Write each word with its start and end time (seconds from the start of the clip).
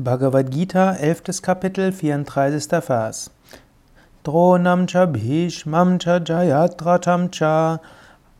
Bhagavad 0.00 0.52
Gita, 0.52 0.96
11. 1.00 1.42
Kapitel, 1.42 1.90
34. 1.90 2.80
Vers. 2.86 3.30
Dronam 4.22 4.86
cha 4.86 5.06
bhishmam 5.06 5.98
cha 5.98 6.20
jayadratam 6.20 7.28
cha 7.32 7.80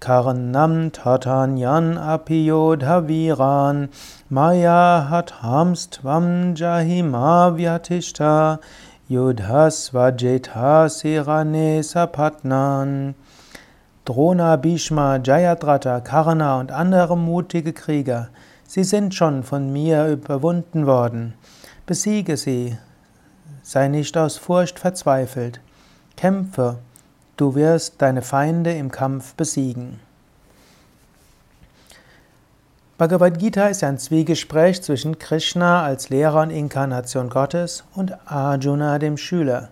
karnam 0.00 0.92
tatanyan 0.92 1.98
apiyodhaviran 1.98 3.88
maya 4.30 5.08
hathamstvam 5.10 6.54
jahima 6.54 7.50
vyatishta 7.50 8.60
yudhasvajeta 9.10 10.86
sirane 10.88 11.82
sapatnan. 11.82 13.16
Drona, 14.06 14.56
Bhishma, 14.56 15.18
Jayadratha, 15.22 16.02
Karna 16.02 16.60
und 16.60 16.70
andere 16.70 17.14
mutige 17.14 17.74
Krieger, 17.74 18.30
sie 18.68 18.84
sind 18.84 19.14
schon 19.14 19.42
von 19.42 19.72
mir 19.72 20.06
überwunden 20.06 20.86
worden. 20.86 21.34
Besiege 21.86 22.36
sie, 22.36 22.76
sei 23.62 23.88
nicht 23.88 24.16
aus 24.16 24.36
Furcht 24.36 24.78
verzweifelt. 24.78 25.60
Kämpfe, 26.16 26.78
du 27.38 27.54
wirst 27.54 27.94
deine 27.98 28.22
Feinde 28.22 28.72
im 28.74 28.90
Kampf 28.90 29.34
besiegen. 29.34 30.00
Bhagavad 32.98 33.38
Gita 33.38 33.68
ist 33.68 33.82
ein 33.84 33.96
Zwiegespräch 33.96 34.82
zwischen 34.82 35.18
Krishna 35.18 35.82
als 35.84 36.10
Lehrer 36.10 36.42
und 36.42 36.50
Inkarnation 36.50 37.30
Gottes 37.30 37.84
und 37.94 38.12
Arjuna, 38.30 38.98
dem 38.98 39.16
Schüler. 39.16 39.70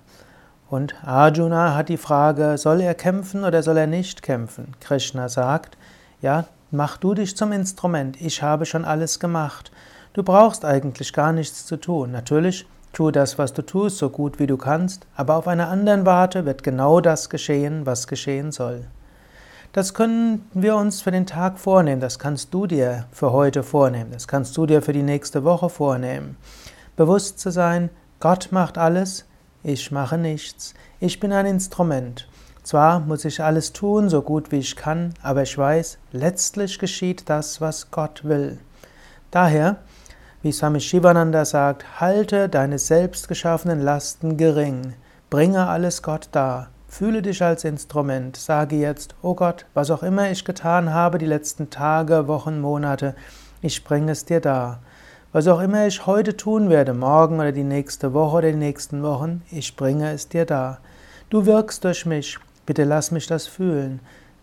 Und 0.70 0.94
Arjuna 1.04 1.74
hat 1.74 1.90
die 1.90 1.98
Frage, 1.98 2.56
soll 2.56 2.80
er 2.80 2.94
kämpfen 2.94 3.44
oder 3.44 3.62
soll 3.62 3.76
er 3.76 3.86
nicht 3.86 4.22
kämpfen? 4.22 4.74
Krishna 4.80 5.28
sagt, 5.28 5.76
ja, 6.22 6.46
mach 6.70 6.96
du 6.96 7.14
dich 7.14 7.36
zum 7.36 7.52
Instrument, 7.52 8.20
ich 8.20 8.42
habe 8.42 8.66
schon 8.66 8.84
alles 8.84 9.20
gemacht. 9.20 9.70
Du 10.12 10.22
brauchst 10.22 10.64
eigentlich 10.64 11.12
gar 11.12 11.32
nichts 11.32 11.66
zu 11.66 11.76
tun. 11.76 12.10
Natürlich, 12.10 12.66
tu 12.92 13.10
das, 13.10 13.38
was 13.38 13.52
du 13.52 13.62
tust, 13.62 13.98
so 13.98 14.08
gut 14.08 14.38
wie 14.38 14.46
du 14.46 14.56
kannst, 14.56 15.06
aber 15.14 15.36
auf 15.36 15.48
einer 15.48 15.68
anderen 15.68 16.06
Warte 16.06 16.46
wird 16.46 16.62
genau 16.62 17.00
das 17.00 17.28
geschehen, 17.28 17.84
was 17.84 18.06
geschehen 18.06 18.52
soll. 18.52 18.86
Das 19.72 19.92
können 19.92 20.48
wir 20.54 20.76
uns 20.76 21.02
für 21.02 21.10
den 21.10 21.26
Tag 21.26 21.58
vornehmen, 21.58 22.00
das 22.00 22.18
kannst 22.18 22.54
du 22.54 22.66
dir 22.66 23.04
für 23.12 23.32
heute 23.32 23.62
vornehmen, 23.62 24.10
das 24.10 24.26
kannst 24.26 24.56
du 24.56 24.64
dir 24.64 24.80
für 24.80 24.94
die 24.94 25.02
nächste 25.02 25.44
Woche 25.44 25.68
vornehmen. 25.68 26.38
Bewusst 26.96 27.38
zu 27.38 27.50
sein, 27.50 27.90
Gott 28.18 28.48
macht 28.52 28.78
alles, 28.78 29.26
ich 29.62 29.90
mache 29.90 30.16
nichts, 30.16 30.72
ich 30.98 31.20
bin 31.20 31.30
ein 31.30 31.44
Instrument. 31.44 32.26
Zwar 32.66 32.98
muss 32.98 33.24
ich 33.24 33.40
alles 33.40 33.72
tun, 33.72 34.08
so 34.08 34.22
gut 34.22 34.50
wie 34.50 34.58
ich 34.58 34.74
kann, 34.74 35.14
aber 35.22 35.42
ich 35.44 35.56
weiß, 35.56 35.98
letztlich 36.10 36.80
geschieht 36.80 37.30
das, 37.30 37.60
was 37.60 37.92
Gott 37.92 38.24
will. 38.24 38.58
Daher 39.30 39.76
wie 40.42 40.50
Swami 40.50 40.80
Shivananda 40.80 41.44
sagt, 41.44 42.00
halte 42.00 42.48
deine 42.48 42.80
selbst 42.80 43.28
geschaffenen 43.28 43.80
Lasten 43.80 44.36
gering, 44.36 44.94
bringe 45.30 45.68
alles 45.68 46.02
Gott 46.02 46.28
dar, 46.32 46.70
fühle 46.88 47.22
dich 47.22 47.40
als 47.40 47.62
Instrument, 47.62 48.36
sage 48.36 48.74
jetzt, 48.74 49.14
oh 49.22 49.36
Gott, 49.36 49.66
was 49.72 49.92
auch 49.92 50.02
immer 50.02 50.32
ich 50.32 50.44
getan 50.44 50.92
habe 50.92 51.18
die 51.18 51.26
letzten 51.26 51.70
Tage, 51.70 52.26
Wochen, 52.26 52.60
Monate, 52.60 53.14
ich 53.62 53.84
bringe 53.84 54.10
es 54.10 54.24
dir 54.24 54.40
dar. 54.40 54.80
Was 55.30 55.46
auch 55.46 55.60
immer 55.60 55.86
ich 55.86 56.04
heute 56.04 56.36
tun 56.36 56.68
werde, 56.68 56.94
morgen 56.94 57.38
oder 57.38 57.52
die 57.52 57.62
nächste 57.62 58.12
Woche 58.12 58.38
oder 58.38 58.50
die 58.50 58.58
nächsten 58.58 59.04
Wochen, 59.04 59.42
ich 59.52 59.76
bringe 59.76 60.10
es 60.10 60.28
dir 60.28 60.46
dar. 60.46 60.78
Du 61.30 61.46
wirkst 61.46 61.84
durch 61.84 62.06
mich, 62.06 62.38
bitte 62.66 62.84
lass 62.84 63.10
mich 63.10 63.26
das 63.26 63.46
fühlen, 63.46 64.00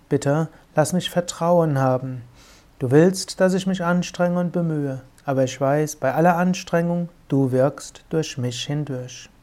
bitte 0.10 0.48
lass 0.76 0.94
mich 0.94 1.10
Vertrauen 1.10 1.78
haben. 1.78 2.24
Du 2.80 2.90
willst, 2.92 3.40
dass 3.40 3.54
ich 3.54 3.68
mich 3.68 3.84
anstrenge 3.84 4.40
und 4.40 4.52
bemühe 4.52 5.02
aber 5.26 5.44
ich 5.44 5.60
weiß, 5.60 5.98
bei 5.98 6.14
aller 6.14 6.38
Anstrengung, 6.38 7.10
du 7.28 7.52
wirkst 7.52 8.04
durch 8.10 8.38
mich 8.38 8.64
hindurch. 8.66 9.30